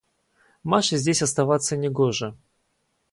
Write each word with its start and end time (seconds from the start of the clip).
–Маше 0.63 0.97
здесь 0.97 1.21
оставаться 1.21 1.77
не 1.77 1.87
гоже. 1.87 2.35